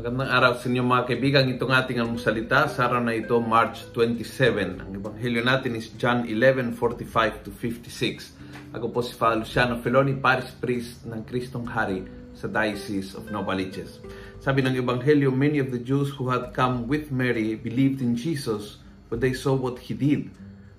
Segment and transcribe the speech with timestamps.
[0.00, 1.52] Magandang araw sa inyo mga kaibigan.
[1.52, 4.80] Itong ating almusalita sa araw na ito, March 27.
[4.80, 8.32] Ang ebanghelyo natin is John 11:45 to 56.
[8.72, 14.00] Ako po si Father Luciano Feloni, Paris Priest ng Kristong Hari sa Diocese of Novaliches.
[14.40, 18.80] Sabi ng ebanghelyo, many of the Jews who had come with Mary believed in Jesus
[19.12, 20.32] when they saw what he did.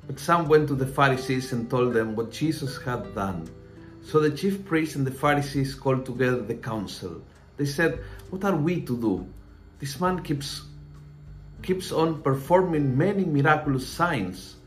[0.09, 3.45] But some went to the Pharisees and told them what Jesus had done.
[4.01, 7.21] So the chief priests and the Pharisees called together the council.
[7.61, 8.01] They said,
[8.33, 9.29] What are we to do?
[9.77, 10.65] This man keeps,
[11.61, 14.57] keeps on performing many miraculous signs.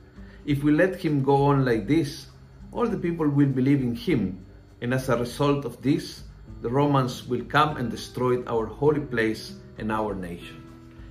[0.47, 2.31] If we let him go on like this,
[2.71, 4.47] all the people will believe in him.
[4.79, 6.23] And as a result of this,
[6.63, 10.63] the Romans will come and destroy our holy place and our nation.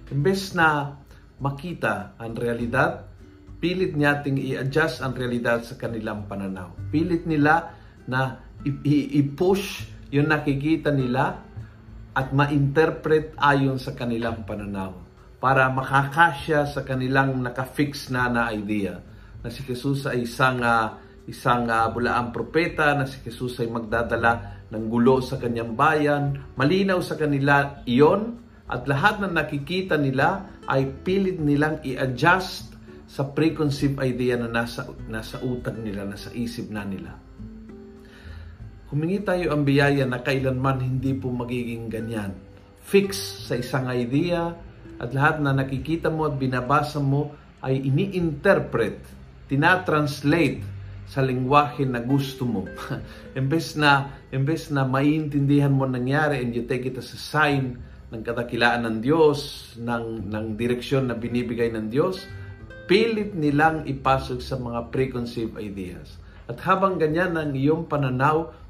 [0.07, 0.95] Imbes na
[1.43, 3.11] makita ang realidad,
[3.59, 6.71] pilit niyating i-adjust ang realidad sa kanilang pananaw.
[6.95, 7.75] Pilit nila
[8.07, 11.41] na i-push yung nakikita nila
[12.13, 14.93] at ma-interpret ayon sa kanilang pananaw
[15.41, 19.01] para makakasya sa kanilang nakafix na na idea
[19.43, 20.95] na si Jesus ay isang uh,
[21.27, 26.23] isang uh, bulaang propeta na si Jesus ay magdadala ng gulo sa kanyang bayan.
[26.55, 28.39] Malinaw sa kanila iyon
[28.71, 32.71] at lahat ng nakikita nila ay pilit nilang i-adjust
[33.03, 37.13] sa preconceived idea na nasa nasa utak nila nasa isip na nila
[38.93, 42.37] Humingi tayo ang biyaya na kailanman hindi po magiging ganyan.
[42.85, 44.53] Fix sa isang idea
[45.01, 47.33] at lahat na nakikita mo at binabasa mo
[47.65, 49.01] ay ini-interpret,
[49.49, 50.61] tinatranslate
[51.09, 52.69] sa lingwahe na gusto mo.
[53.33, 57.81] embes na embes na maiintindihan mo nangyari and you take it as a sign
[58.13, 62.29] ng kadakilaan ng Diyos, ng, ng direksyon na binibigay ng Diyos,
[62.85, 66.21] pilit nilang ipasok sa mga preconceived ideas.
[66.45, 68.62] At habang ganyan ang iyong pananaw,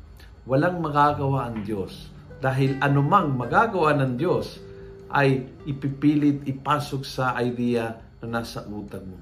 [0.43, 2.11] walang magagawa ang Diyos.
[2.43, 4.59] Dahil anumang magagawa ng Diyos
[5.13, 9.15] ay ipipilit ipasok sa idea na nasa utak mo.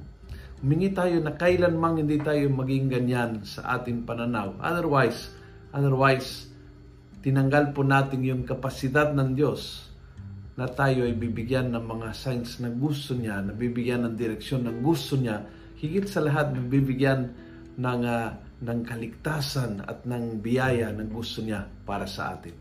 [0.62, 4.57] Humingi tayo na kailanmang hindi tayo maging ganyan sa ating pananaw.
[4.62, 5.34] Otherwise,
[5.73, 6.50] otherwise,
[7.25, 9.90] tinanggal po natin yung kapasidad ng Diyos
[10.57, 14.78] na tayo ay bibigyan ng mga signs na gusto niya, na bibigyan ng direksyon ng
[14.85, 15.41] gusto niya,
[15.81, 17.34] higit sa lahat, bibigyan
[17.81, 18.29] ng uh,
[18.61, 22.53] ng kaligtasan at ng biyaya na gusto niya para sa atin.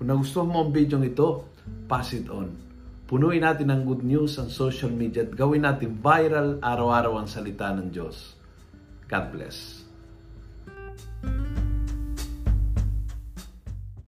[0.00, 1.52] Kung nagustuhan mo ang video ito,
[1.86, 2.56] pass it on.
[3.04, 7.68] Punuin natin ng good news ang social media at gawin natin viral araw-araw ang salita
[7.76, 8.40] ng Diyos.
[9.04, 9.81] God bless.